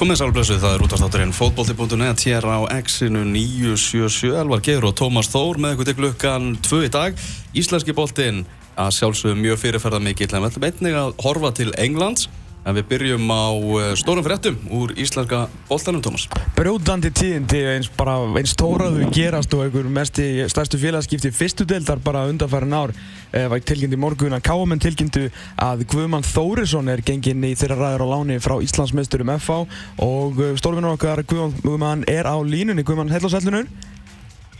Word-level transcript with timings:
Komið 0.00 0.16
sálblössuð, 0.16 0.62
það 0.62 0.74
er 0.74 0.82
útastátturinn 0.86 1.32
fótbolti.net 1.36 2.22
hér 2.24 2.46
á 2.48 2.64
X-inu 2.72 3.20
977 3.34 4.30
Elvar 4.32 4.62
Geir 4.64 4.86
og 4.88 4.94
Tómas 4.96 5.28
Þór 5.28 5.60
með 5.60 5.74
ykkur 5.74 5.88
til 5.90 5.94
klukkan 5.98 6.46
2 6.64 6.78
í 6.86 6.88
dag. 6.94 7.18
Íslenski 7.52 7.92
boltinn 7.92 8.46
að 8.80 8.94
sjálfsögum 8.96 9.42
mjög 9.44 9.60
fyrirferða 9.60 10.00
mikill 10.00 10.30
en 10.32 10.40
við 10.40 10.54
ætlum 10.54 10.66
einnig 10.70 10.96
að 11.02 11.12
horfa 11.20 11.50
til 11.58 11.74
Englands 11.76 12.30
En 12.60 12.76
við 12.76 12.84
byrjum 12.90 13.30
á 13.32 13.48
eh, 13.56 13.92
stórum 13.96 14.24
fréttum 14.24 14.58
úr 14.76 14.92
íslenska 15.00 15.46
bóltanum, 15.68 16.02
Tómas. 16.04 16.26
Brjóðandi 16.58 17.08
tíðindi 17.16 17.62
eins, 17.72 17.88
eins 18.36 18.52
tóraðu 18.60 19.08
gerast 19.16 19.54
og 19.56 19.64
einhver 19.64 19.88
mest 19.88 20.20
í 20.20 20.28
stærstu 20.52 20.80
félagskipti 20.82 21.32
fyrstu 21.32 21.64
deildar 21.64 22.02
bara 22.04 22.26
undanfærin 22.28 22.76
ár 22.76 22.92
eh, 23.32 23.46
var 23.48 23.64
tilkynnti 23.64 23.96
morgun 24.00 24.36
að 24.36 24.44
Káamenn 24.50 24.82
tilkynntu 24.84 25.30
að 25.56 25.86
Guðmann 25.88 26.26
Þórisson 26.28 26.92
er 26.92 27.00
genginn 27.00 27.48
í 27.48 27.54
þeirra 27.56 27.80
ræður 27.80 28.04
á 28.04 28.12
láni 28.12 28.40
frá 28.44 28.58
Íslandsmeisturum 28.60 29.32
FH 29.38 29.62
og 30.04 30.44
eh, 30.44 30.56
stórvinnar 30.60 30.98
okkar 30.98 31.24
Guðmann 31.24 32.04
er 32.12 32.28
á 32.28 32.36
línunni. 32.44 32.84
Guðmann, 32.84 33.12
hell 33.14 33.24
og 33.24 33.32
sælunur? 33.32 33.70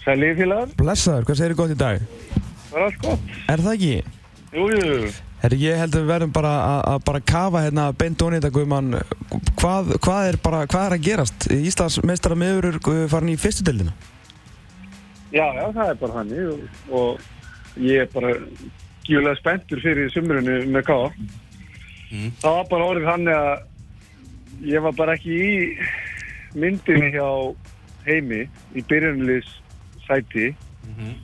Sælið 0.07 0.39
félagar. 0.41 0.77
Blessaður, 0.81 1.29
hvað 1.29 1.43
segir 1.43 1.53
þið 1.53 1.61
gott 1.61 1.75
í 1.75 1.83
dag? 1.85 2.07
Það 2.71 2.79
er 2.79 2.87
allt 2.87 3.03
gott. 3.05 3.35
Er 3.53 3.67
það 3.67 3.75
ekki? 3.77 3.97
Jú, 4.57 4.71
jú, 4.73 4.87
jú. 4.89 5.11
Herri, 5.41 5.57
ég 5.63 5.79
held 5.81 5.95
að 5.95 6.03
við 6.03 6.11
verðum 6.13 6.33
bara 6.37 6.53
að 6.93 7.05
bara 7.07 7.21
kafa 7.25 7.63
hérna 7.65 7.87
beint 7.97 8.23
onni 8.23 8.41
þetta 8.41 8.53
Guðmann. 8.53 8.91
Hvað, 9.57 9.95
hvað, 10.05 10.27
er 10.29 10.37
bara, 10.45 10.67
hvað 10.69 10.87
er 10.87 10.97
að 10.97 11.07
gerast? 11.07 11.47
Íslands 11.55 11.97
meistara 12.05 12.37
meður 12.37 12.77
farin 13.09 13.33
í 13.33 13.39
fyrstu 13.41 13.65
deildina? 13.65 13.95
Já, 15.33 15.47
já, 15.57 15.65
það 15.73 15.87
er 15.87 15.99
bara 16.03 16.19
hann 16.19 16.35
og, 16.45 16.63
og 16.91 17.81
ég 17.81 18.05
er 18.05 18.13
bara 18.13 18.35
gífulega 19.07 19.39
spenntur 19.39 19.81
fyrir 19.81 20.13
sumrunni 20.13 20.59
með 20.69 20.87
K. 20.91 20.99
Mm. 22.11 22.31
Það 22.43 22.57
var 22.59 22.71
bara 22.75 22.89
orðið 22.93 23.11
hann 23.11 23.33
að 23.33 23.51
ég 24.67 24.85
var 24.85 24.97
bara 24.99 25.17
ekki 25.17 25.41
í 25.41 25.53
myndinni 26.59 27.13
hjá 27.15 27.29
heimi 28.05 28.43
í 28.77 28.85
byrjunleis 28.91 29.49
sæti 30.07 30.51
mm 30.51 30.93
-hmm. 30.99 31.15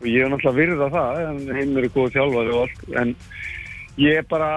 og 0.00 0.06
ég 0.06 0.22
hef 0.22 0.30
náttúrulega 0.32 0.58
virðað 0.60 0.94
það 0.96 1.20
en 1.26 1.56
heimir 1.56 1.84
er 1.84 1.94
góð 1.96 2.12
þjálfari 2.16 2.54
og 2.54 2.62
allt 2.62 2.96
en 3.02 3.14
ég 3.98 4.20
er 4.20 4.26
bara 4.30 4.50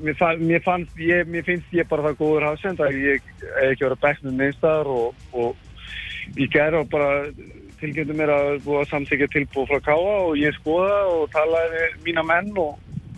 mér, 0.00 0.16
fann, 0.16 0.42
mér, 0.44 0.62
fannst, 0.62 0.98
ég, 1.00 1.28
mér 1.28 1.44
finnst 1.46 1.72
ég 1.74 1.88
bara 1.88 2.04
það 2.08 2.18
góður 2.20 2.48
hafsend 2.50 2.82
að 2.84 2.98
ég 3.00 3.22
hef 3.40 3.70
ekki 3.70 3.86
verið 3.86 3.96
að 3.96 4.02
bekna 4.04 4.32
um 4.32 4.42
einstaðar 4.46 4.90
og, 4.92 5.22
og 5.32 6.36
ég 6.36 6.50
gerði 6.52 6.82
og 6.82 6.90
bara 6.92 7.10
tilgjöndu 7.80 8.16
mér 8.16 8.32
að 8.32 8.50
búa 8.64 8.84
samþykja 8.90 9.28
tilbúið 9.32 9.70
frá 9.70 9.80
Káa 9.88 10.18
og 10.26 10.36
ég 10.40 10.54
skoða 10.58 11.00
og 11.12 11.30
talaði 11.32 11.80
með 11.80 11.96
mína 12.06 12.24
menn 12.26 12.52
og 12.60 12.76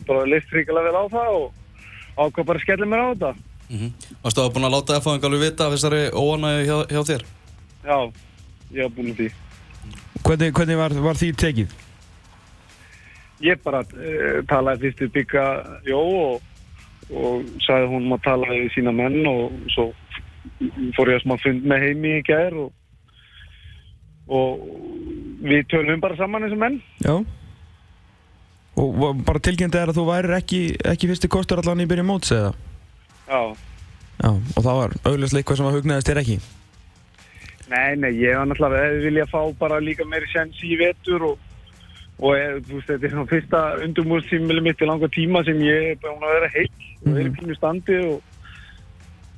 bara 0.08 0.26
leist 0.28 0.54
ríkilega 0.54 0.90
vel 0.90 1.02
á 1.02 1.04
það 1.12 1.36
og 1.38 1.48
ákvað 2.18 2.48
bara 2.50 2.60
að 2.60 2.66
skella 2.66 2.88
mér 2.90 3.02
á 3.02 3.08
þetta 3.10 3.32
mm 3.34 3.76
-hmm. 3.78 3.90
Varstu 4.22 4.40
að 4.40 4.54
búin 4.54 4.68
að 4.68 4.74
láta 4.76 5.00
FH 5.00 5.14
engalvi 5.14 5.44
vita 5.44 5.66
af 5.66 5.72
þessari 5.72 6.02
óanægi 6.12 6.66
hjá, 6.68 6.78
hjá 6.92 7.02
þér? 7.10 7.22
Já, 7.84 7.98
ég 8.74 8.82
hef 8.82 8.94
búin 8.94 9.10
að 9.12 9.16
því 9.16 9.28
Hvernig, 10.24 10.52
hvernig 10.52 10.76
var, 10.76 10.92
var 10.92 11.14
því 11.14 11.32
tekið? 11.32 11.87
Ég 13.44 13.62
bara 13.64 13.82
uh, 13.84 14.40
talaði 14.50 14.88
fyrst 14.88 15.04
við 15.04 15.14
byggja 15.18 15.46
Jó 15.88 16.00
og, 16.00 16.42
og 17.12 17.48
sagði 17.64 17.90
hún 17.92 18.08
maður 18.10 18.26
talaði 18.26 18.60
við 18.64 18.74
sína 18.76 18.94
menn 18.96 19.20
og 19.30 19.56
svo 19.74 19.88
fór 20.96 21.12
ég 21.12 21.20
að 21.20 21.24
smá 21.26 21.36
fund 21.42 21.66
með 21.68 21.86
heimi 21.86 22.14
í 22.18 22.24
gær 22.26 22.56
og, 22.64 22.70
og 24.28 24.64
við 25.44 25.66
tölum 25.72 26.02
bara 26.02 26.18
saman 26.18 26.46
eins 26.46 26.56
og 26.56 26.62
menn 26.64 26.80
Já 27.04 27.16
og 28.78 29.24
bara 29.26 29.42
tilgjendið 29.42 29.80
er 29.80 29.90
að 29.90 29.96
þú 29.98 30.04
væri 30.06 30.36
ekki, 30.36 30.60
ekki 30.86 31.08
fyrsti 31.10 31.30
kostur 31.32 31.58
allan 31.58 31.82
í 31.82 31.88
byrju 31.90 32.04
móts 32.06 32.30
eða? 32.34 32.52
Já 33.26 33.40
Já 34.18 34.30
og 34.30 34.62
það 34.62 34.78
var 34.80 34.94
augljóslega 35.06 35.42
eitthvað 35.42 35.60
sem 35.60 35.68
að 35.68 35.76
hugnaðist 35.78 36.10
þér 36.10 36.20
ekki? 36.22 36.38
Nei, 37.68 37.90
nei, 38.00 38.12
ég 38.16 38.38
var 38.38 38.48
náttúrulega 38.48 39.02
vilja 39.04 39.26
fá 39.28 39.40
bara 39.60 39.78
líka 39.84 40.06
meiri 40.08 40.30
sens 40.32 40.58
í 40.64 40.78
vetur 40.80 41.26
og 41.32 41.47
og 42.18 42.34
ég, 42.34 42.56
eh, 42.56 42.64
veist, 42.66 42.88
þetta 42.88 43.06
er 43.06 43.12
svona 43.12 43.30
fyrsta 43.30 43.60
undumúrstímili 43.84 44.64
mitt 44.64 44.82
í 44.82 44.88
langa 44.88 45.08
tíma 45.14 45.44
sem 45.46 45.60
ég 45.62 45.92
er 45.92 46.00
búin 46.02 46.18
að 46.18 46.34
vera 46.34 46.50
-hmm. 46.50 47.06
og 47.06 47.14
vera 47.14 47.28
í 47.28 47.30
mhm. 47.30 47.38
pínu 47.38 47.54
standi 47.56 47.98
og, 48.08 48.22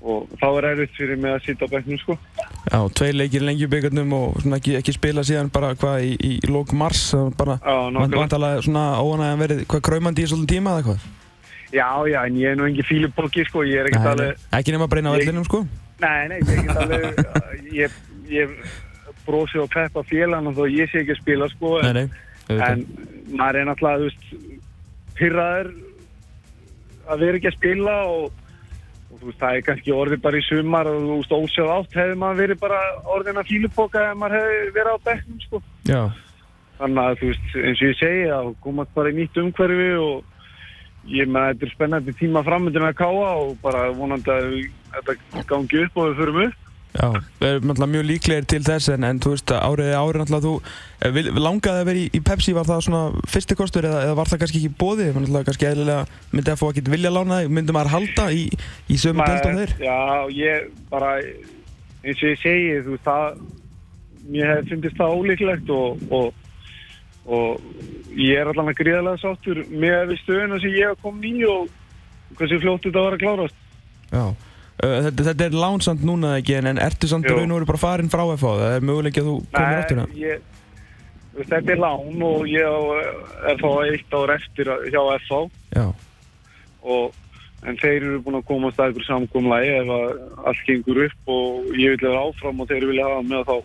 og 0.00 0.28
þá 0.40 0.46
er 0.48 0.68
erfitt 0.70 0.96
fyrir 0.96 1.16
mig 1.20 1.30
að 1.30 1.44
sitja 1.44 1.66
á 1.68 1.72
bæknum 1.72 1.98
sko. 1.98 2.18
Já, 2.72 2.88
tvei 2.94 3.12
leikir 3.12 3.42
lengi 3.42 3.66
byggjarnum 3.66 4.12
og 4.12 4.36
ekki, 4.56 4.76
ekki 4.76 4.92
spila 4.92 5.22
síðan 5.22 5.52
bara 5.52 5.74
hvað 5.74 6.04
í, 6.04 6.12
í 6.20 6.40
lók 6.48 6.72
mars 6.72 7.14
bara 7.36 7.58
vantalega 7.62 8.62
svona 8.62 8.96
óanæg 8.96 9.32
að 9.32 9.42
verið 9.44 9.66
hvað 9.66 9.82
kræmandi 9.82 10.22
í 10.22 10.26
svolítið 10.26 10.54
tíma 10.56 10.70
eða 10.70 10.86
hvað? 10.86 11.00
Já, 11.72 11.88
já, 12.08 12.26
en 12.26 12.36
ég 12.36 12.50
er 12.50 12.56
nú 12.56 12.64
engi 12.66 12.82
fílipokki 12.82 13.44
sko, 13.44 13.62
ég 13.62 13.78
er 13.78 13.86
ekkert 13.86 14.06
alveg... 14.06 14.38
Ekki 14.50 14.72
nema 14.72 14.88
að 14.88 14.90
breyna 14.90 15.12
á 15.12 15.14
vellinum 15.14 15.44
sko? 15.44 15.66
Nei, 16.00 16.28
nei, 16.28 16.38
ég 16.40 16.48
er 16.50 16.58
ekkert 16.58 16.80
alveg, 16.82 17.02
ég, 17.82 17.90
ég 18.26 18.48
brosi 19.26 19.58
og 19.58 19.70
peppa 19.70 20.02
félagann 20.02 20.50
og 20.50 20.56
þó 20.56 20.66
ég 20.66 20.90
sé 20.90 21.04
ekki 21.04 21.14
að 21.14 21.20
spila 21.20 21.48
sko, 21.52 21.78
en... 21.78 21.86
Nei, 21.86 22.02
nei 22.02 22.29
en 22.50 22.84
maður 23.30 23.60
er 23.60 23.68
náttúrulega, 23.68 23.98
þú 24.00 24.08
veist, 24.08 24.60
pyrraður 25.18 25.72
að 27.10 27.24
vera 27.24 27.40
ekki 27.40 27.50
að 27.50 27.58
spila 27.58 27.96
og, 28.10 28.24
og 29.10 29.22
veist, 29.26 29.38
það 29.42 29.58
er 29.58 29.68
kannski 29.68 29.94
orðið 29.96 30.24
bara 30.24 30.40
í 30.40 30.46
sumar 30.46 30.90
og 30.90 30.98
þú 31.04 31.20
veist, 31.20 31.36
ósjáð 31.38 31.72
átt 31.76 32.00
hefði 32.00 32.18
maður 32.22 32.42
verið 32.44 32.60
bara 32.64 32.80
orðin 33.16 33.42
að 33.42 33.52
fílupoka 33.52 34.04
ef 34.10 34.18
maður 34.20 34.38
hefði 34.40 34.74
verið 34.78 34.90
á 34.90 35.04
bekknum, 35.10 35.40
sko. 35.46 35.62
Já. 35.90 36.02
Þannig 36.80 37.02
að, 37.04 37.20
þú 37.20 37.30
veist, 37.32 37.48
eins 37.60 37.84
og 37.84 37.88
ég 37.90 38.00
segi, 38.00 38.26
að 38.34 38.52
komast 38.64 38.94
bara 38.96 39.12
í 39.12 39.18
nýtt 39.18 39.40
umhverfi 39.42 39.90
og 40.00 41.10
ég 41.10 41.28
með 41.28 41.52
þetta 41.52 41.66
er 41.66 41.74
spennandi 41.74 42.16
tíma 42.18 42.42
framöndin 42.46 42.86
að 42.86 42.98
káa 43.00 43.30
og 43.40 43.54
bara 43.62 43.86
vonandi 43.96 44.32
að 44.34 44.50
þetta 44.94 45.44
gangi 45.48 45.84
upp 45.86 46.00
og 46.00 46.10
við 46.10 46.20
förum 46.20 46.42
upp. 46.46 46.66
Já, 46.90 47.06
við 47.38 47.52
erum 47.54 47.92
mjög 47.92 48.06
líklegir 48.08 48.46
til 48.50 48.60
þess 48.66 48.90
en, 48.90 49.04
en 49.06 49.20
þú 49.22 49.34
veist 49.36 49.52
árið 49.54 49.92
árið 49.94 50.16
náttúrulega 50.24 50.42
þú 50.42 50.54
eh, 51.06 51.12
vil, 51.14 51.28
langaði 51.38 51.82
að 51.84 51.86
vera 51.86 52.00
í, 52.00 52.08
í 52.18 52.20
Pepsi 52.26 52.54
var 52.56 52.66
það 52.66 52.82
svona 52.88 53.02
fyrsti 53.30 53.56
kostur 53.60 53.86
eða, 53.86 54.00
eða 54.08 54.16
var 54.18 54.30
það 54.30 54.40
kannski 54.42 54.58
ekki 54.58 54.78
bóðið 54.80 55.12
náttúrulega 55.14 55.46
kannski 55.46 55.68
eðlilega 55.68 56.18
myndið 56.32 56.52
að 56.56 56.58
fá 56.64 56.66
geta 56.80 56.94
vilja 56.96 57.14
lána 57.14 57.38
myndið 57.46 57.78
maður 57.78 57.92
halda 57.94 58.26
í, 58.34 58.42
í 58.90 58.98
sömu 58.98 59.22
delt 59.22 59.46
á 59.46 59.50
þeir? 59.60 59.76
Já, 59.86 60.00
ég 60.34 60.66
bara 60.90 61.14
eins 61.20 62.18
og 62.18 62.28
ég 62.32 62.42
segi 62.42 62.76
þú 62.82 62.96
veist 62.96 63.06
það 63.06 63.40
mér 64.34 64.52
hef 64.56 64.74
fundist 64.74 64.98
það 64.98 65.16
ólíklegt 65.20 65.74
og, 65.78 66.04
og, 66.10 66.44
og 67.30 68.18
ég 68.18 68.34
er 68.34 68.50
allavega 68.50 68.82
gríðarlega 68.82 69.22
sáttur 69.22 69.62
með 69.70 70.16
stöðuna 70.24 70.58
sem 70.58 70.74
ég 70.74 70.90
hef 70.90 71.06
komið 71.06 71.30
í 71.30 71.50
og 71.54 71.74
hversu 72.34 72.58
fljótt 72.58 72.86
þetta 72.90 73.06
var 73.06 73.14
að 73.14 73.28
klárast. 73.28 73.66
Já 74.10 74.24
þetta, 74.80 75.26
þetta 75.30 75.46
er 75.46 75.58
lánsand 75.62 76.04
núna 76.06 76.36
ekki 76.40 76.56
en 76.60 76.80
ertu 76.80 77.10
samt 77.10 77.28
raun 77.28 77.50
og 77.50 77.60
veru 77.60 77.70
bara 77.72 77.82
farin 77.82 78.12
frá 78.12 78.24
FH? 78.26 78.52
Það 78.62 78.76
er 78.76 78.86
möguleik 78.90 79.20
að 79.20 79.30
þú 79.30 79.36
komir 79.54 79.80
áttur 79.80 80.00
það? 80.00 80.14
Nei, 80.20 80.38
þetta 81.40 81.74
er 81.74 81.82
lán 81.84 82.22
og 82.28 82.46
ég 82.50 82.92
er 83.50 83.60
þá 83.60 83.70
eitt 83.86 84.14
ár 84.16 84.34
eftir 84.36 84.72
hjá 84.92 85.02
FH 85.18 85.42
og, 86.80 87.18
en 87.60 87.76
þeir 87.76 87.98
eru 87.98 88.22
búin 88.24 88.38
að 88.38 88.46
komast 88.48 88.80
að 88.80 88.94
ykkur 88.94 89.08
samkomlægi 89.08 89.74
ef 89.82 89.90
allt 90.48 90.64
gengur 90.68 91.02
upp 91.06 91.34
og 91.34 91.76
ég 91.76 91.94
vil 91.94 92.06
vera 92.06 92.24
áfram 92.24 92.62
og 92.64 92.70
þeir 92.70 92.88
vilja 92.88 93.10
hafa 93.10 93.26
með 93.28 93.44
þá 93.50 93.56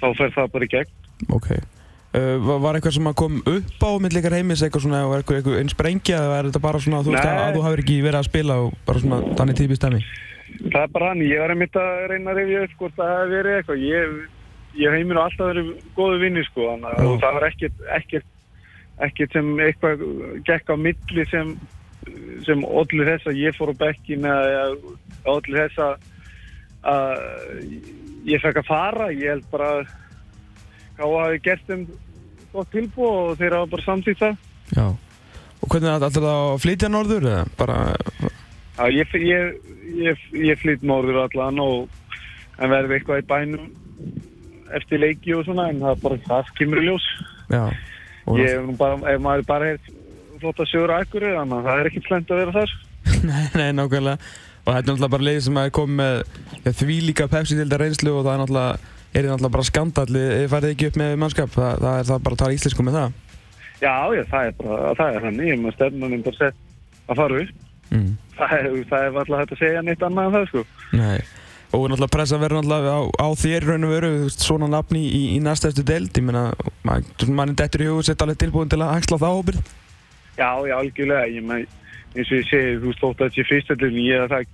þá 0.00 0.08
fer 0.18 0.34
það 0.34 0.50
bara 0.56 0.66
í 0.66 0.72
gegn. 0.74 0.92
Ok, 1.34 1.48
uh, 1.54 1.73
var 2.14 2.76
eitthvað 2.76 2.94
sem 2.94 3.08
kom 3.18 3.40
upp 3.42 3.80
á 3.82 3.90
millikar 4.02 4.36
heimis 4.36 4.62
eitthvað 4.62 4.84
svona, 4.84 5.00
var 5.10 5.24
eitthvað 5.24 5.56
einn 5.58 5.72
sprengja 5.72 6.20
eða 6.22 6.36
er 6.38 6.48
þetta 6.50 6.62
bara 6.62 6.82
svona 6.82 7.00
þú 7.02 7.14
veist 7.14 7.26
að, 7.26 7.56
þú 7.56 7.64
hafið 7.64 7.82
ekki 7.82 7.96
verið 8.04 8.18
að 8.20 8.28
spila 8.28 8.58
og 8.62 8.76
bara 8.86 9.02
svona 9.02 9.18
þannig 9.40 9.58
típi 9.58 9.78
stemmi? 9.78 10.00
Það 10.62 10.80
er 10.84 10.92
bara 10.94 11.08
hann, 11.10 11.24
ég 11.26 11.42
var 11.42 11.54
mynda 11.58 11.82
að 11.82 12.04
reyna 12.12 12.30
að 12.30 12.38
reyfja 12.38 12.62
upp 12.64 12.76
hvort 12.78 12.96
það 12.98 13.12
hefði 13.14 13.34
verið 13.34 13.56
eitthvað. 13.58 13.82
Ég, 13.88 14.14
ég 14.78 14.94
heimir 14.94 15.18
og 15.18 15.24
alltaf 15.24 15.50
verið 15.50 15.72
góðu 15.96 16.20
vinni 16.22 16.44
sko, 16.46 16.68
þannig 16.70 16.88
að 16.94 17.16
það 17.24 17.38
var 17.38 17.46
ekkert, 17.48 17.82
ekkert, 17.98 18.28
ekkert 19.08 19.34
sem 19.34 19.50
eitthvað 19.66 20.04
gekk 20.46 20.70
á 20.70 20.76
milli 20.84 21.26
sem, 21.32 21.52
sem 22.46 22.64
allir 22.70 23.10
þess 23.10 23.32
að 23.32 23.42
ég 23.42 23.58
fór 23.58 23.74
á 23.74 23.80
bekkin 23.82 24.30
eða 24.30 24.64
allir 25.34 25.60
þess 25.64 25.78
að 25.82 25.92
ég 28.30 28.46
fekk 28.46 28.62
að 28.62 28.70
fara. 28.70 29.10
Ég 29.10 29.34
held 29.34 29.50
bara 29.50 29.70
að 29.80 29.94
hvað 30.98 31.16
hafi 31.20 31.42
gert 31.44 31.68
þeim 31.68 31.86
gott 32.54 32.70
tilbúið 32.74 33.14
og 33.20 33.38
þeir 33.40 33.56
hafa 33.58 33.70
bara 33.74 33.86
samtíkt 33.86 34.22
það. 34.22 34.36
Já, 34.74 34.86
og 35.60 35.68
hvernig 35.68 35.90
er 35.90 35.96
þetta 35.96 36.10
alltaf 36.10 36.28
að 36.30 36.62
flytja 36.64 36.90
norður 36.92 37.28
eða 37.30 37.44
bara... 37.58 37.78
Já, 38.74 38.84
ég, 38.90 39.16
ég, 39.22 39.74
ég, 40.02 40.22
ég 40.50 40.62
flytt 40.62 40.86
morður 40.86 41.24
allan 41.24 41.60
og 41.62 42.00
en 42.58 42.70
verður 42.70 42.96
eitthvað 42.96 43.22
í 43.22 43.26
bænum 43.30 43.66
eftir 44.74 45.02
leiki 45.02 45.34
og 45.36 45.44
svona 45.46 45.68
en 45.70 45.82
það 45.82 45.92
er 45.92 46.00
bara 46.06 46.22
það 46.28 46.48
skimur 46.52 46.80
í 46.82 46.88
ljós. 46.88 47.10
Já. 47.52 47.64
Ég 48.38 48.48
hef 48.48 48.64
nú 48.64 48.74
bara, 48.78 48.98
ef 49.12 49.22
maður 49.22 49.46
bara 49.50 49.70
hefði 49.72 50.00
flott 50.40 50.62
að 50.64 50.70
sjóra 50.70 51.02
ekkur 51.04 51.26
þannig 51.28 51.58
að 51.58 51.68
það 51.68 51.80
er 51.80 51.90
ekki 51.90 52.02
slemt 52.06 52.32
að 52.32 52.42
vera 52.42 52.56
þar. 52.56 52.74
nei, 53.30 53.44
nei, 53.54 53.68
nákvæmlega. 53.76 54.32
Og 54.64 54.70
þetta 54.72 54.80
er 54.80 54.88
náttúrulega 54.88 55.12
bara 55.12 55.28
leiði 55.28 55.44
sem 55.44 55.60
að 55.60 55.70
komið 55.76 55.96
með 56.64 56.78
því 56.80 56.98
líka 57.04 57.28
Pepsi 57.28 57.56
til 57.56 57.66
þetta 57.66 57.80
reynslu 57.82 58.14
og 58.14 58.22
það 58.24 58.34
er 58.34 58.42
náttúrulega, 58.42 58.92
er 59.14 59.28
náttúrulega 59.30 59.56
bara 59.56 59.68
skandalli, 59.70 60.24
þið 60.34 60.48
færið 60.54 60.74
ekki 60.74 60.90
upp 60.90 60.98
með 61.00 61.14
mannskap, 61.22 61.54
það, 61.54 61.84
það 61.84 62.00
er 62.00 62.08
það 62.10 62.24
bara 62.26 62.38
að 62.38 62.42
tala 62.42 62.58
íslensku 62.58 62.86
með 62.86 62.98
það. 62.98 63.20
Já, 63.84 63.94
já, 64.14 64.24
það 64.32 64.48
er 64.48 64.58
bara, 64.60 64.94
það 64.98 65.14
er 65.14 65.28
hann, 65.28 65.40
ég 65.44 65.62
maður 65.62 65.78
stefnum 65.78 66.18
bara 66.24 66.40
sett 66.40 67.08
að 67.08 67.22
fara 67.22 67.40
upp. 67.44 67.64
mm. 67.90 68.12
það 68.38 68.58
er, 68.58 68.68
það 68.90 69.06
er 69.06 69.18
alltaf 69.22 69.40
hægt 69.40 69.56
að 69.56 69.62
segja 69.62 69.82
neitt 69.84 70.04
annað 70.06 70.28
en 70.28 70.36
það 70.38 70.46
sko 70.50 70.62
Nei 70.98 71.18
og 71.74 71.88
náttúrulega 71.90 72.12
pressa 72.14 72.38
verður 72.38 72.60
náttúrulega 72.62 72.92
á, 72.94 73.02
á 73.18 73.28
þér 73.34 73.64
raun 73.66 73.86
og 73.88 73.94
veru, 73.94 74.10
svona 74.30 74.68
nafni 74.70 75.00
í, 75.08 75.22
í 75.34 75.38
næstæðstu 75.42 75.84
deild, 75.86 76.12
ég 76.14 76.26
meina 76.26 76.44
mann 76.84 77.50
er 77.50 77.56
dettur 77.58 77.82
í 77.82 77.88
hug 77.90 78.02
og 78.02 78.06
sett 78.06 78.22
alveg 78.22 78.38
tilbúin 78.44 78.70
til 78.70 78.78
að 78.78 78.92
axla 78.98 79.18
það 79.18 79.40
ábyrð 79.40 79.72
Já, 80.34 80.50
já, 80.66 80.74
algjörlega, 80.78 81.30
ég 81.34 81.46
meina 81.46 81.66
eins 82.14 82.30
og 82.30 82.38
ég 82.38 82.46
segi, 82.46 82.76
þú 82.82 82.94
þótt 83.00 83.24
að 83.24 83.24
þetta 83.24 83.34
sé 83.34 83.46
fyrstöldin 83.48 83.98
ég 84.04 84.22
að 84.22 84.34
það 84.34 84.52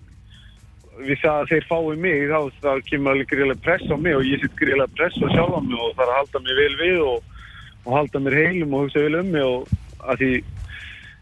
við 1.06 1.20
það 1.22 1.36
að 1.40 1.50
þeir 1.50 1.66
fái 1.70 1.96
mig, 2.04 2.22
þá, 2.30 2.40
þá 2.62 2.70
kemur 2.90 3.12
alveg 3.14 3.32
greiðlega 3.32 3.64
press 3.66 3.90
á 3.90 3.96
mig 3.96 4.16
og 4.16 4.28
ég 4.28 4.44
sitt 4.44 4.56
greiðlega 4.60 4.96
press 4.98 5.20
á 5.20 5.26
sjálf 5.34 5.58
á 5.58 5.60
mig 5.64 5.76
og 5.80 5.92
það 5.96 6.06
er 6.06 6.12
að 6.12 6.18
halda 6.20 6.44
mig 6.46 6.58
vel 6.60 6.72
við 6.80 7.02
og, 7.06 7.36
og 7.84 7.92
halda 7.96 8.24
mér 8.24 8.38
heilum 8.40 8.74
og 8.76 8.86
hugsa 8.86 9.04
vel 9.06 9.20
um 9.20 9.34
mig 9.34 9.46
og 9.46 9.76
að 10.00 10.22
því 10.22 10.32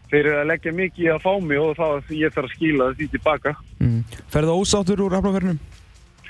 þeir 0.09 0.21
eru 0.23 0.37
að 0.39 0.49
leggja 0.49 0.77
mikið 0.79 1.05
í 1.05 1.11
að 1.13 1.25
fá 1.25 1.33
mig 1.49 1.61
og 1.61 1.75
þá 1.77 2.13
ég 2.17 2.33
þarf 2.35 2.49
að 2.49 2.55
skila 2.55 2.93
því 2.97 3.09
tilbaka 3.15 3.55
mm. 3.79 3.99
Ferðu 4.33 4.55
ósáttur 4.61 5.05
úr 5.05 5.17
hafnaförnum? 5.17 5.59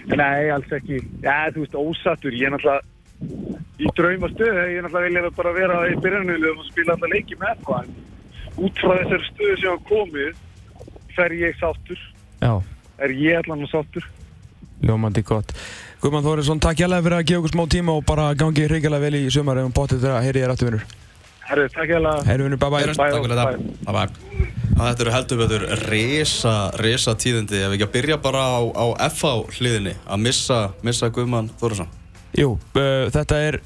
Nei, 0.07 0.49
alls 0.53 0.71
ekki. 0.71 1.01
Já, 1.23 1.49
þú 1.53 1.65
veist, 1.65 1.75
ósattur. 1.75 2.35
Ég 2.35 2.47
er 2.47 2.55
náttúrulega 2.55 3.59
í 3.79 3.89
draumastöðu. 3.97 4.65
Ég 4.71 4.79
er 4.79 4.85
náttúrulega 4.87 5.31
bara 5.35 5.55
vera 5.55 5.79
í 5.89 5.97
byrjanulegu 5.99 6.55
og 6.55 6.67
spila 6.69 6.95
alltaf 6.95 7.13
leiki 7.13 7.39
með 7.39 7.63
það. 7.67 7.89
Út 8.59 8.81
frá 8.81 8.93
þessari 9.01 9.27
stöðu 9.27 9.57
sem 9.59 9.73
hafa 9.73 9.89
komið 9.89 10.43
fer 11.17 11.35
ég 11.35 11.59
sáttur. 11.59 12.05
Já. 12.39 12.53
Er 12.99 13.13
ég 13.15 13.39
allavega 13.39 13.69
sáttur. 13.71 14.07
Ljómandi 14.83 15.23
gott. 15.27 15.53
Guðmann 15.99 16.23
Þórisson, 16.23 16.61
takk 16.63 16.79
hjálpa 16.79 17.01
fyrir 17.03 17.17
að 17.17 17.27
gefa 17.27 17.41
okkur 17.41 17.53
smá 17.53 17.65
tíma 17.71 17.95
og 17.99 18.05
bara 18.07 18.29
gangi 18.39 18.63
hrigalega 18.67 19.03
vel 19.03 19.19
í 19.19 19.25
sumar 19.33 19.59
ef 19.59 19.67
um 19.67 19.75
bóttið 19.75 20.05
þetta 20.05 20.21
heyri 20.23 20.43
ég 20.43 20.51
rættu 20.51 20.67
vinnur. 20.69 20.85
Herru, 21.49 21.65
takk 21.73 21.91
hjálpa. 21.91 22.13
Herru 22.27 22.45
vinnur, 22.47 22.61
bye 22.61 22.71
bye. 22.71 22.93
Takk 22.95 23.25
fyrir 23.25 23.41
þetta. 23.41 24.05
Þetta 24.79 25.03
eru 25.03 25.11
heldur 25.11 25.41
betur 25.41 25.65
resa, 25.89 26.53
resa 26.79 27.15
tíðindi 27.19 27.59
ef 27.59 27.73
við 27.73 27.79
ekki 27.79 27.87
að 27.89 27.95
byrja 27.97 28.19
bara 28.23 28.45
á, 28.47 28.59
á 28.63 28.85
FH 29.09 29.57
hliðinni 29.57 29.97
að 30.07 30.23
missa, 30.23 30.61
missa 30.87 31.09
Guðmann 31.11 31.51
Þórisson. 31.59 31.91
Jú, 32.37 32.53
uh, 32.55 33.09
þetta 33.11 33.43
er 33.49 33.59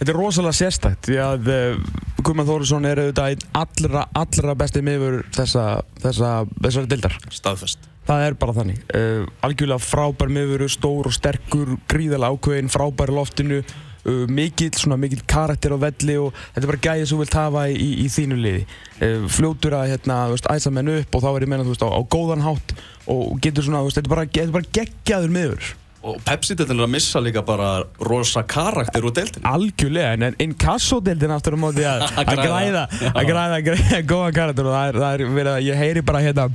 Þetta 0.00 0.14
er 0.14 0.16
rosalega 0.16 0.56
sérstækt 0.56 1.08
því 1.10 1.16
að 1.20 1.48
uh, 1.52 1.88
Guðmann 2.24 2.46
Þórisson 2.48 2.86
er 2.88 3.02
auðvitað 3.02 3.34
einn 3.34 3.42
allra, 3.60 4.04
allra 4.16 4.54
besti 4.56 4.80
miður 4.84 5.18
þessa, 5.36 5.64
þessa, 6.00 6.30
þessari 6.56 6.88
dildar. 6.88 7.16
Staðfest. 7.36 7.84
Það 8.10 8.24
er 8.26 8.34
bara 8.40 8.54
þannig. 8.56 8.78
Uh, 8.90 9.26
algjörlega 9.46 9.84
frábær 9.84 10.32
miður, 10.34 10.64
stór 10.72 11.06
og 11.06 11.14
sterkur, 11.14 11.76
gríðalega 11.90 12.34
ákveðin, 12.34 12.70
frábær 12.72 13.12
loftinu, 13.14 13.60
uh, 13.62 14.24
mikill, 14.26 14.72
svona 14.74 14.96
mikill 14.98 15.22
karakter 15.30 15.76
á 15.76 15.78
velli 15.78 16.16
og 16.18 16.32
þetta 16.40 16.64
er 16.64 16.72
bara 16.72 16.80
gæðið 16.88 17.06
sem 17.06 17.14
þú 17.14 17.22
vilt 17.22 17.36
hafa 17.38 17.66
í, 17.70 17.90
í 18.02 18.08
þínu 18.10 18.38
liði. 18.40 18.64
Uh, 18.98 19.28
fljótur 19.30 19.76
að 19.78 19.92
hérna, 19.92 20.16
veist, 20.32 20.48
æsa 20.50 20.72
menn 20.74 20.90
upp 20.96 21.14
og 21.14 21.22
þá 21.22 21.28
er 21.30 21.46
ég 21.46 21.52
meina 21.52 21.66
þú 21.68 21.76
veist 21.76 21.84
á, 21.86 21.90
á 21.94 22.00
góðan 22.16 22.42
hátt 22.48 22.74
og 23.14 23.38
getur 23.46 23.68
svona, 23.68 23.84
veist, 23.86 24.00
þetta 24.00 24.10
er 24.10 24.16
bara, 24.16 24.48
bara 24.56 24.74
geggjaður 24.80 25.36
miður. 25.36 25.70
Og 26.00 26.16
Pepsi-deltin 26.24 26.80
er 26.80 26.86
að 26.86 26.92
missa 26.94 27.20
líka 27.22 27.44
bara 27.44 27.84
rosa 28.08 28.42
karakter 28.48 29.04
úr 29.04 29.14
deltin. 29.14 29.44
Algjörlega, 29.46 30.16
en 30.16 30.42
Inkasso-deltin 30.48 31.30
aftur 31.36 31.54
á 31.54 31.58
móti 31.60 31.86
að 31.92 32.02
græða, 32.26 32.88
að 33.12 33.30
græða, 33.30 33.60
að 33.60 33.64
græða 33.68 34.02
góða 34.08 34.34
karakter 34.40 34.66
og 34.66 34.74
það 34.74 34.90
er, 34.90 35.00
það 35.04 35.14
er 35.14 35.34
verið 35.38 35.52
að 35.52 35.66
ég 35.68 35.82
heyri 35.84 36.06
bara 36.10 36.24
hérna, 36.24 36.48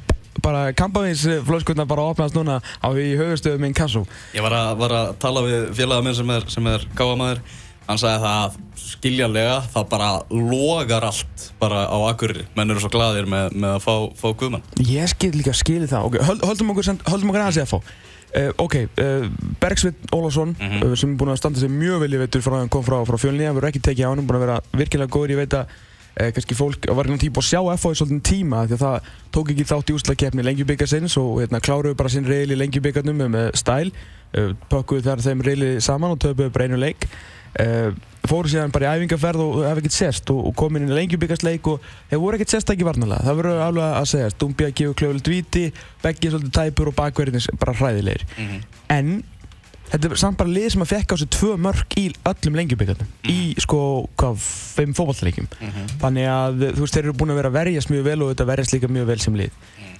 bara 0.43 0.73
kampavínsflöskutna 0.77 1.85
bara 1.87 2.09
opnast 2.11 2.35
núna 2.35 2.59
á 2.61 2.87
í 2.95 3.13
höfustöðum 3.19 3.67
Inkasso. 3.69 4.05
Ég 4.35 4.45
var 4.45 4.55
að, 4.55 4.71
var 4.81 4.95
að 4.95 5.13
tala 5.21 5.45
við 5.45 5.69
félaga 5.77 6.05
minn 6.05 6.17
sem 6.17 6.33
er, 6.35 6.47
sem 6.51 6.71
er 6.71 6.87
gáðamæður, 6.97 7.43
hann 7.85 8.01
sagði 8.01 8.23
það 8.25 8.57
skiljanlega, 8.85 9.59
það 9.73 9.87
bara 9.93 10.09
logar 10.31 11.07
allt 11.07 11.45
bara 11.61 11.85
á 11.87 11.97
akkurir, 12.09 12.43
menn 12.57 12.73
eru 12.73 12.83
svo 12.83 12.91
gladir 12.93 13.29
með, 13.29 13.55
með 13.55 13.77
að 13.77 13.85
fá, 13.85 13.93
fá 14.19 14.27
guðmann. 14.33 14.65
Ég 14.83 15.13
skil 15.13 15.31
líka, 15.35 15.55
skil 15.57 15.85
það, 15.87 16.09
ok, 16.09 16.19
höldum 16.43 16.75
okkur, 16.75 16.91
höldum 17.07 17.31
okkur 17.31 17.45
aðeins 17.45 17.63
eða 17.63 17.71
fá. 17.75 17.95
Uh, 18.35 18.49
ok, 18.59 18.73
uh, 18.99 19.27
Bergsveit 19.61 20.09
Ólásson 20.11 20.49
mm 20.59 20.67
-hmm. 20.67 20.85
uh, 20.89 20.95
sem 20.99 21.11
er 21.11 21.15
búinn 21.15 21.31
að 21.31 21.37
standa 21.39 21.59
sig 21.59 21.69
mjög 21.71 22.01
vel 22.03 22.13
í 22.13 22.17
veitur 22.19 22.41
frá 22.43 22.57
hann 22.59 22.69
kom 22.69 22.83
frá, 22.83 22.97
frá 23.07 23.15
fjölni, 23.15 23.45
hann 23.47 23.55
verður 23.55 23.69
ekki 23.69 23.79
tekið 23.79 24.05
á 24.05 24.11
hann 24.11 24.27
búinn 24.27 24.41
að 24.41 24.45
vera 24.45 24.57
virkilega 24.75 25.13
góður, 25.13 25.31
ég 25.31 25.39
veit 25.39 25.53
að 26.15 26.33
kannski 26.35 26.55
fólk 26.55 26.87
var 26.87 27.07
einhvern 27.09 27.21
tíma 27.21 27.41
að 27.41 27.47
sjá 27.49 27.59
FH 27.75 27.91
í 27.91 27.99
svolítinn 27.99 28.25
tíma 28.25 28.65
því 28.65 28.77
að 28.77 28.83
það 28.85 29.09
tók 29.35 29.49
ekki 29.51 29.69
þátt 29.71 29.89
í 29.89 29.95
úrslagkeppni 29.97 30.45
lengjubikarsins 30.47 31.17
og 31.19 31.41
hérna, 31.41 31.59
kláruðu 31.59 31.97
bara 31.99 32.11
sinn 32.13 32.27
reyli 32.29 32.55
lengjubikarnum 32.59 33.25
með 33.25 33.49
stæl 33.59 33.89
pökkuðu 34.71 35.05
þar 35.05 35.23
þeim 35.23 35.45
reyli 35.45 35.71
saman 35.83 36.15
og 36.15 36.21
töpuðu 36.23 36.53
bara 36.55 36.67
einu 36.67 36.79
leik. 36.81 37.07
Fóru 38.25 38.49
síðan 38.51 38.73
bara 38.73 38.89
í 38.89 38.99
æfingarferð 38.99 39.41
og 39.43 39.59
hef 39.63 39.79
ekkert 39.79 39.95
sérst 39.95 40.31
og, 40.33 40.41
og 40.49 40.55
kom 40.59 40.75
inn 40.75 40.89
í 40.89 40.95
lengjubikarsleik 40.97 41.67
og 41.71 41.83
hefur 42.09 42.23
voru 42.23 42.39
ekkert 42.39 42.55
sérst 42.55 42.71
ekki 42.73 42.87
varnalega 42.87 43.23
það 43.23 43.37
verður 43.39 43.61
alveg 43.67 43.99
að 43.99 44.07
segja, 44.11 44.31
Dumbia 44.41 44.71
gefur 44.75 44.97
klöfulegt 44.99 45.29
viti 45.31 45.63
Beggi 46.01 46.31
svolítið 46.33 46.55
tæpur 46.57 46.91
og 46.91 46.97
bakverðin 46.97 47.45
bara 47.61 47.77
hræðilegir. 47.77 48.25
Mm 48.35 48.49
-hmm. 48.49 48.65
en 48.97 49.23
þetta 49.91 50.09
er 50.09 50.19
samt 50.19 50.39
bara 50.39 50.51
lið 50.51 50.69
sem 50.73 50.85
að 50.85 50.91
fekk 50.91 51.13
á 51.13 51.15
sig 51.21 51.31
tvö 51.35 51.51
mörg 51.61 51.97
í 51.99 52.05
öllum 52.31 52.59
lengjubikarnum 52.59 53.07
mm 53.07 53.15
-hmm. 53.23 53.31
í 53.31 53.63
sko, 53.63 53.79
hvað, 54.17 54.35
fimm 54.77 54.93
fókbaltleikim 54.97 55.47
mm 55.47 55.69
-hmm. 55.69 55.95
þannig 56.01 56.29
að 56.31 56.67
þú 56.75 56.81
veist, 56.85 56.93
þeir 56.93 57.03
eru 57.03 57.13
búin 57.13 57.31
að 57.31 57.39
vera 57.41 57.49
að 57.49 57.57
verjast 57.59 57.89
mjög 57.89 58.03
vel 58.03 58.21
og 58.21 58.29
þetta 58.33 58.51
verjast 58.51 58.73
líka 58.73 58.87
mjög 58.87 59.07
vel 59.07 59.19
sem 59.19 59.35
lið 59.35 59.51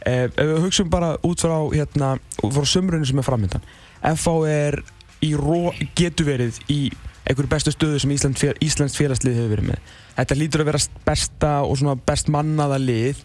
eh, 0.06 0.24
ef 0.24 0.46
við 0.46 0.62
hugsaum 0.66 0.90
bara 0.90 1.18
út 1.24 1.42
frá 1.42 1.58
hérna, 1.74 2.18
frá 2.42 2.66
sömrunni 2.66 3.06
sem 3.06 3.20
er 3.20 3.24
framöndan 3.24 3.62
FH 4.02 4.30
er 4.48 4.84
í 5.24 5.34
ró, 5.34 5.74
getur 5.96 6.26
verið 6.26 6.60
í 6.70 6.92
einhverju 7.26 7.50
bestu 7.50 7.74
stöðu 7.74 8.02
sem 8.02 8.14
Ísland, 8.14 8.42
Íslands 8.64 8.98
félagslið 9.00 9.40
hefur 9.40 9.56
verið 9.56 9.70
með. 9.72 9.94
Þetta 10.16 10.38
lítur 10.38 10.64
að 10.64 10.70
vera 10.70 10.82
besta 11.08 11.54
og 11.66 11.80
svona 11.80 11.96
best 12.08 12.30
mannaða 12.34 12.78
lið. 12.82 13.24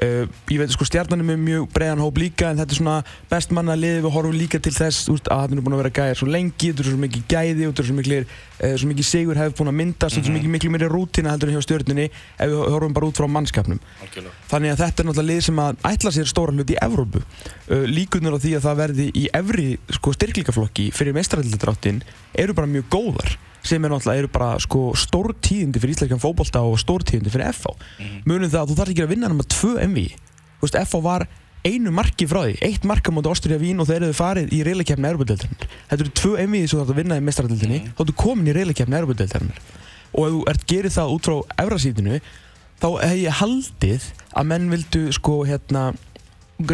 Uh, 0.00 0.24
ég 0.48 0.56
veit 0.56 0.70
sko 0.72 0.86
stjarnan 0.88 1.20
er 1.20 1.26
með 1.28 1.40
mjög 1.44 1.64
breiðan 1.74 2.00
hóp 2.00 2.16
líka 2.16 2.46
en 2.48 2.56
þetta 2.56 2.72
er 2.72 2.78
svona 2.78 2.92
best 3.28 3.50
mannaða 3.52 3.82
lið 3.82 3.98
við 4.06 4.14
horfum 4.14 4.36
líka 4.38 4.60
til 4.64 4.72
þess 4.72 5.10
úst, 5.12 5.26
að 5.28 5.42
það 5.42 5.56
er 5.58 5.64
búin 5.66 5.76
að 5.76 5.82
vera 5.82 5.92
gæðir 5.98 6.20
svo 6.20 6.28
lengi, 6.32 6.70
þetta 6.70 6.80
er 6.80 6.88
svo 6.88 7.00
mikið 7.02 7.26
gæði 7.28 7.66
og 7.66 7.74
þetta 7.74 7.82
er 7.84 7.88
svo 7.90 7.96
mikið, 7.98 8.32
uh, 8.62 8.72
svo 8.80 8.88
mikið 8.88 9.08
sigur 9.10 9.40
hefur 9.42 9.58
búin 9.58 9.72
að 9.72 9.76
myndast, 9.82 10.16
þetta 10.16 10.16
mm 10.16 10.22
-hmm. 10.22 10.22
er 10.22 10.30
svo 10.30 10.36
mikið 10.38 10.54
miklu 10.54 10.70
meiri 10.72 10.88
rútina 10.88 11.34
heldur 11.34 11.52
en 11.52 11.58
hjá 11.58 11.64
stjórnunni 11.66 12.06
ef 12.08 12.48
við 12.48 12.72
horfum 12.72 12.96
bara 12.96 13.10
út 13.10 13.20
frá 13.20 13.28
mannskapnum. 13.28 13.80
Alkjörlega. 14.00 14.34
Þannig 14.48 14.72
að 14.72 14.80
þetta 14.80 15.02
er 15.02 15.06
náttúrulega 15.10 15.32
lið 15.34 15.44
sem 15.44 15.60
að 15.66 15.76
ætla 15.92 16.14
sér 16.16 16.32
stóra 16.32 16.56
hlut 16.56 16.72
í 16.72 16.80
Evrópu. 16.80 17.20
Uh, 17.68 17.84
líkunar 17.84 18.34
á 18.36 18.38
því 18.40 18.56
að 18.56 18.64
það 18.64 18.80
verði 18.80 19.10
í 19.12 19.28
efri 19.36 19.68
sko, 19.92 20.16
styrklíkaflokki 20.16 20.90
fyrir 20.96 21.12
meistraralladráttin 21.12 22.00
eru 22.32 22.56
bara 22.56 22.72
mjög 22.72 22.88
góðar 22.88 23.36
sem 23.66 23.84
er 23.84 23.92
náttúrulega 23.92 24.24
eru 24.24 24.30
bara 24.32 24.54
sko, 24.62 24.90
stór 24.98 25.34
tíðindi 25.42 25.82
fyrir 25.82 25.96
íslenskjan 25.96 26.22
fókbólta 26.22 26.62
og 26.66 26.78
stór 26.80 27.04
tíðindi 27.06 27.32
fyrir 27.32 27.52
FH 27.52 27.74
mm. 27.76 28.16
munum 28.28 28.50
það 28.50 28.62
að 28.62 28.70
þú 28.72 28.78
þarf 28.80 28.94
ekki 28.94 29.04
að 29.04 29.12
vinna 29.14 29.30
náma 29.30 29.46
tvö 29.50 29.74
MV 29.86 30.06
FH 30.70 31.02
var 31.04 31.26
einu 31.64 31.92
marki 31.92 32.28
frá 32.28 32.40
því 32.46 32.54
eitt 32.64 32.86
marka 32.88 33.12
mot 33.12 33.26
Ásturíja 33.28 33.60
Vín 33.60 33.82
og 33.82 33.88
þeir 33.90 34.06
eru 34.06 34.16
farið 34.16 34.54
í 34.56 34.62
reylakefni 34.64 35.10
Európa-deltarinnar 35.10 35.74
þetta 35.90 36.04
eru 36.06 36.14
tvö 36.22 36.46
MV 36.46 36.62
sem 36.62 36.72
þú 36.72 36.80
þarf 36.80 36.94
að 36.94 37.00
vinna 37.02 37.18
í 37.20 37.24
mestrardeltinni 37.26 37.80
mm. 37.82 37.90
þá 37.98 38.04
ertu 38.06 38.16
komin 38.22 38.48
í 38.48 38.56
reylakefni 38.56 39.00
Európa-deltarinnar 39.00 39.60
og 40.10 40.24
ef 40.24 40.32
þú 40.36 40.40
ert 40.54 40.64
gerið 40.72 40.96
það 40.96 41.12
út 41.16 41.28
frá 41.28 41.64
Evrasítinu 41.64 42.22
þá 42.80 42.88
hef 43.04 43.18
ég 43.20 43.38
haldið 43.42 44.08
að 44.30 44.48
menn 44.54 44.72
vildu 44.72 45.04
sko 45.12 45.36
hérna 45.44 45.90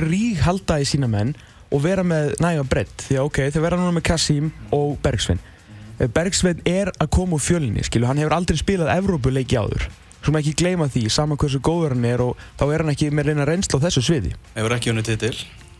rík 0.06 0.40
halda 0.46 0.78
í 0.82 0.86
sína 0.88 1.10
menn 1.10 1.34
og 1.74 1.82
vera 1.82 2.04
með 2.06 2.36
næga 2.42 2.64
bredd. 2.66 2.94
Því 3.02 3.18
að 3.18 3.28
ok, 3.28 3.40
þeir 3.50 3.64
vera 3.64 3.78
núna 3.80 3.94
með 3.96 4.06
Kassim 4.06 4.50
og 4.74 4.96
Bergsvinn 5.02 5.42
Bergsveinn 5.96 6.60
er 6.68 6.90
að 7.00 7.12
koma 7.16 7.38
úr 7.38 7.42
fjölinni, 7.42 7.84
skilu, 7.86 8.04
hann 8.08 8.18
hefur 8.20 8.34
aldrei 8.36 8.58
spilað 8.60 8.92
Evrópuleiki 8.98 9.56
áður. 9.56 9.86
Svo 10.20 10.34
maður 10.34 10.50
ekki 10.50 10.60
gleyma 10.60 10.88
því, 10.92 11.04
saman 11.12 11.38
hversu 11.40 11.60
góður 11.64 11.94
hann 11.94 12.04
er 12.04 12.22
og 12.24 12.40
þá 12.58 12.64
er 12.66 12.82
hann 12.82 12.92
ekki 12.92 13.08
með 13.14 13.30
reyna 13.30 13.46
reynsla 13.48 13.80
á 13.80 13.84
þessu 13.86 14.02
sviði. 14.04 14.32
Hefur 14.56 14.74
ekki 14.76 14.92
unni 14.92 15.04
titil? 15.06 15.32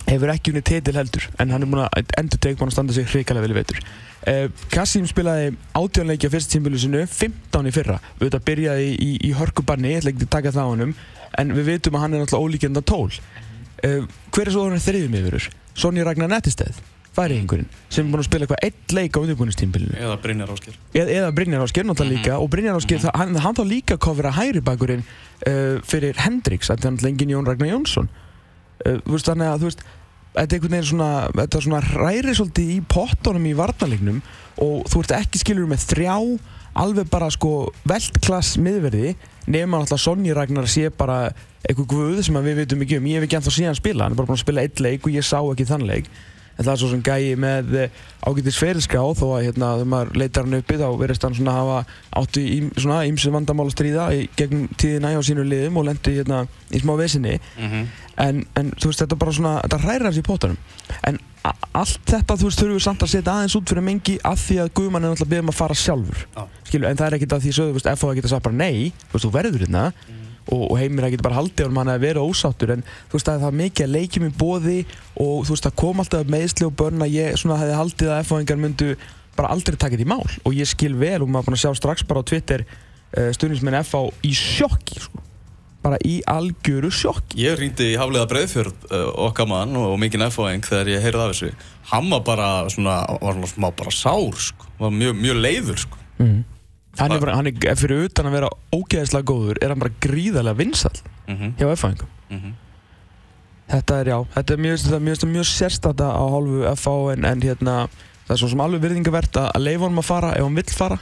Hefur 0.07 0.33
ekki 0.33 0.55
unni 0.55 0.63
titil 0.65 0.95
heldur, 0.97 1.27
en 1.43 1.53
hann 1.53 1.67
er 1.67 1.71
búin 1.73 1.83
að 1.85 2.15
endur 2.23 2.41
tegum 2.41 2.65
hann 2.65 2.73
að 2.73 2.77
standa 2.79 2.97
sig 2.97 3.11
hrikalega 3.11 3.45
vel 3.45 3.53
í 3.53 3.59
veitur. 3.59 3.83
Eh, 4.31 4.47
Kassim 4.73 5.05
spilaði 5.11 5.53
átjónleiki 5.77 6.31
á 6.31 6.33
fyrsta 6.33 6.55
tímbilu 6.55 6.81
sinu, 6.81 7.05
15 7.11 7.69
í 7.69 7.75
fyrra. 7.75 7.99
Við 8.17 8.29
veitum 8.29 8.41
að 8.41 8.49
byrjaði 8.49 8.89
í, 8.89 8.97
í, 8.97 9.13
í 9.29 9.35
hörkubanni, 9.37 9.93
ég 9.93 10.01
ætla 10.01 10.15
ekki 10.15 10.29
að 10.31 10.35
taka 10.39 10.55
það 10.57 10.65
á 10.65 10.71
hann 10.73 10.87
um, 10.87 10.97
en 11.43 11.55
við 11.59 11.73
veitum 11.75 11.99
að 11.99 12.07
hann 12.07 12.15
er 12.17 12.25
náttúrulega 12.25 12.47
ólíkjönda 12.47 12.87
tól. 12.87 13.11
Eh, 13.85 14.03
hver 14.31 14.47
er 14.47 14.55
svo 14.55 14.69
hann 14.71 14.87
þriðum 14.87 15.19
yfirur? 15.21 15.51
Sonja 15.77 16.07
Ragnar 16.07 16.31
Nettistæð 16.33 16.79
færiðingurinn 17.17 17.69
sem 17.89 18.05
er 18.05 18.13
búin 18.13 18.23
að 18.23 18.29
spila 18.29 18.47
eitthvað 18.47 18.65
eitt 18.69 18.95
leik 18.97 19.17
á 19.17 19.21
undirbúinustímbilinu 19.23 19.99
eða 19.99 20.17
Brynjar 20.23 20.53
Ásker 20.55 20.79
eða, 20.93 21.09
eða 21.09 21.33
Brynjar 21.37 21.65
Ásker 21.67 21.87
náttúrulega 21.89 22.13
mm 22.13 22.23
-hmm. 22.23 22.27
líka. 22.27 22.39
Og 22.39 22.51
Brynjar 22.51 22.77
Ásker, 22.77 22.99
mm 22.99 23.09
-hmm. 23.09 23.19
hann, 23.19 23.37
hann 23.37 23.55
þá 23.55 23.65
líka 23.65 23.97
kofra 23.97 24.31
hægri 24.31 24.61
bakurinn 24.61 25.05
uh, 25.47 25.81
fyrir 25.83 26.15
Hendrix. 26.19 26.69
Þetta 26.69 26.89
er 26.89 26.93
náttúrulega 26.93 27.13
engin 27.13 27.31
Jón 27.31 27.47
Ragnar 27.47 27.69
Jónsson. 27.69 28.09
Uh, 28.87 29.01
veist, 29.07 29.27
þannig 29.27 29.47
að 29.47 29.61
þú 29.61 29.65
veist 29.65 29.83
þetta 30.37 30.53
er 30.53 30.59
einhvern 30.59 30.75
veginn 30.75 30.91
svona, 30.91 31.11
þetta 31.33 31.59
er 31.59 31.65
svona 31.65 31.81
ræri 31.81 32.35
svolítið 32.37 32.73
í 32.75 32.81
pottunum 32.93 33.47
í 33.49 33.55
varnalegnum 33.57 34.21
og 34.61 34.85
þú 34.91 35.03
ert 35.03 35.17
ekki 35.17 35.41
skilur 35.41 35.69
með 35.71 35.87
þrjá 35.93 36.17
alveg 36.77 37.09
bara 37.09 37.31
sko 37.33 37.73
veldklass 37.89 38.59
miðverði 38.61 39.15
nema 39.49 39.81
náttúrulega 39.81 40.03
Sonji 40.03 40.37
Ragnar 40.37 40.69
sé 40.69 40.91
bara 40.93 41.31
eitthvað 41.65 41.89
guð 41.89 42.23
sem 42.27 42.39
við 42.45 42.61
veitum 42.61 42.83
ekki 42.85 42.99
um. 43.01 43.09
Ég 43.09 43.19
hef 43.19 43.27
ekki 43.27 43.39
ennþá 43.39 43.55
síðan 43.57 43.79
spila, 43.79 44.05
hann 44.05 44.15
er 44.15 44.21
bara 44.21 44.29
búin 44.29 44.37
að 44.37 44.45
spila 44.45 44.65
eitt 44.67 44.83
leik 44.83 45.07
og 45.07 45.17
ég 45.17 45.27
sá 45.27 45.39
ekki 45.41 45.69
þann 45.71 45.87
leik 45.89 46.11
en 46.57 46.65
það 46.65 46.73
er 46.73 46.81
svo 46.81 46.91
sem 46.93 47.03
gæi 47.05 47.37
með 47.41 47.75
eh, 47.83 48.01
ágætis 48.27 48.59
ferilská 48.61 49.03
þó 49.19 49.27
að 49.37 49.47
hérna 49.47 49.73
þegar 49.77 49.91
maður 49.93 50.19
leitar 50.23 50.49
hann 50.49 50.59
uppi 50.59 50.79
þá 50.81 50.87
verðist 51.01 51.27
hann 51.27 51.37
svona 51.37 51.55
hafa 51.57 51.79
áttu 52.23 52.43
í 52.43 52.59
svona 52.77 53.03
ímsu 53.09 53.33
vandamál 53.35 53.69
að 53.69 53.77
stríða 53.77 54.09
í 54.17 54.25
gegnum 54.39 54.67
tíðina 54.81 55.13
á 55.13 55.21
sínu 55.27 55.47
liðum 55.47 55.81
og 55.81 55.89
lendi 55.91 56.17
hérna 56.17 56.43
í 56.73 56.83
smá 56.83 56.97
vesinni. 56.99 57.39
Mhm. 57.61 57.87
en, 58.17 58.45
en 58.57 58.71
þú 58.81 58.89
veist 58.89 59.03
þetta 59.03 59.17
bara 59.21 59.33
svona 59.37 59.55
þetta 59.67 59.81
hrærir 59.83 60.09
hans 60.09 60.17
í 60.17 60.25
pótunum 60.25 60.57
en 61.05 61.19
allt 61.77 62.01
þetta 62.09 62.37
þú 62.41 62.49
veist 62.49 62.61
þurfum 62.63 62.79
við 62.79 62.85
samt 62.87 63.03
að 63.05 63.11
setja 63.13 63.35
aðeins 63.35 63.57
út 63.59 63.71
fyrir 63.71 63.85
mengi 63.87 64.17
af 64.25 64.41
því 64.41 64.57
að 64.63 64.71
Guðmann 64.79 65.05
er 65.05 65.13
náttúrulega 65.13 65.35
beðum 65.35 65.53
að 65.53 65.59
fara 65.61 65.77
sjálfur. 65.79 66.23
Já. 66.35 66.43
Skilu, 66.67 66.89
en 66.89 66.99
það 66.99 67.07
er 67.07 67.17
ekkert 67.19 67.35
að 67.37 67.45
því 67.45 67.53
sögðu, 67.59 67.75
þú 67.75 67.77
veist, 67.77 67.91
FH 67.93 68.15
geta 68.17 68.31
sagt 68.33 68.47
bara 68.49 68.57
nei 68.57 68.93
þú 69.05 69.13
veist, 69.13 69.27
þú 69.27 69.33
verður 69.37 69.67
hérna 69.67 69.85
og, 70.53 70.63
og 70.71 70.79
heimir 70.79 71.07
að 71.07 71.17
geta 71.17 71.27
bara 71.27 71.41
haldið 71.41 71.69
og 71.69 71.79
hann 71.81 71.93
að 71.93 72.07
vera 72.07 72.25
ósáttur 72.25 72.73
en 72.77 72.85
þú 72.87 73.19
veist 73.19 73.31
að 73.31 73.43
það 73.43 73.51
er 73.51 73.61
mikið 73.61 73.87
að 73.87 73.95
leikjum 73.97 74.27
í 74.27 74.33
bóði 74.39 74.79
og 75.23 75.37
þú 75.47 75.55
veist 75.55 75.69
það 75.69 75.77
kom 75.83 76.03
alltaf 76.03 76.33
meðsli 76.33 76.67
og 76.69 76.75
börn 76.79 77.07
að 77.07 77.15
ég 77.17 77.39
svona 77.41 77.61
hefði 77.61 77.79
haldið 77.81 78.13
að 78.15 78.25
FH-ingar 78.25 78.63
myndu 78.63 78.91
bara 79.37 79.53
aldrei 79.53 79.77
taka 79.77 79.97
þetta 79.97 80.07
í 80.07 80.09
mál. 80.09 80.25
Og 80.49 80.57
ég 80.57 80.69
skil 80.71 80.95
vel 80.97 81.21
og 81.21 81.31
maður 81.31 81.51
búin 81.51 81.59
að 81.59 81.65
sjá 81.67 81.77
strax 81.77 82.07
bara 82.09 82.25
á 82.25 82.29
Twitter 82.29 82.65
uh, 82.65 83.31
stuðnismenn 83.37 83.79
FH 83.83 84.03
í 84.27 84.35
sjokki 84.37 85.03
sko. 85.05 85.23
bara 85.87 85.99
í 86.03 86.17
algjöru 86.27 86.89
sjokki. 86.91 87.39
Ég 87.45 87.61
ringdi 87.61 87.93
í 87.93 87.99
Hafliða 88.01 88.27
Breiðfjörð 88.33 88.89
uh, 88.89 89.05
okkar 89.29 89.47
mann 89.51 89.77
og, 89.79 89.93
mikinn 90.03 90.25
FOeng 90.35 90.65
þegar 90.67 90.91
ég 90.97 91.05
heyrði 91.05 91.23
af 91.23 91.35
þessu. 91.35 91.53
Hann 91.93 92.11
var 92.11 92.25
bara 92.27 92.49
svona, 92.73 92.97
var 93.23 93.39
svona 93.47 93.71
bara 93.77 93.95
sár 93.95 94.41
sko, 94.49 94.67
var 94.81 94.95
mjög, 94.95 95.21
mjög 95.21 95.43
leiður 95.45 95.85
sko 95.85 96.05
hann 96.99 97.13
er, 97.13 97.21
bara, 97.23 97.35
hann 97.39 97.51
er 97.51 97.79
fyrir 97.79 98.07
utan 98.09 98.29
að 98.29 98.39
vera 98.39 98.53
ógeðislega 98.75 99.29
góður 99.31 99.61
er 99.63 99.73
hann 99.73 99.83
bara 99.83 99.99
gríðarlega 100.01 100.61
vinsall 100.61 101.01
mm 101.27 101.53
hjá 101.59 101.67
FH-ingum 101.75 102.09
-hmm. 102.31 102.55
Þetta 103.67 103.99
er 104.01 104.09
já, 104.13 104.19
þetta 104.35 104.55
er 104.55 104.61
mjög, 104.63 104.85
mjög, 105.03 105.25
mjög 105.27 105.47
sérstata 105.51 106.07
á 106.15 106.25
hálfu 106.31 106.63
FH 106.77 106.93
en, 107.17 107.25
en 107.25 107.43
hérna, 107.43 107.75
það 108.27 108.35
er 108.35 108.39
svo 108.39 108.49
sem 108.53 108.61
alveg 108.63 108.85
virðingavert 108.85 109.39
að, 109.43 109.49
leifa 109.59 109.85
honum 109.89 109.99
að 109.99 110.07
fara 110.07 110.31
ef 110.37 110.47
hann 110.47 110.55
vill 110.61 110.71
fara. 110.71 110.99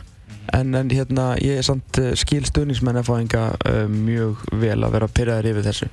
En, 0.52 0.74
en 0.74 0.90
hérna, 0.90 1.26
ég 1.44 1.60
er 1.60 1.66
samt 1.66 2.00
uh, 2.00 2.14
skil 2.16 2.44
stuðningsmenn 2.48 3.02
FH-inga 3.02 3.44
uh, 3.68 3.84
mjög 3.88 4.46
vel 4.52 4.78
að 4.80 4.96
vera 4.96 5.08
pyrraðir 5.08 5.50
yfir 5.52 5.68
þessu 5.68 5.90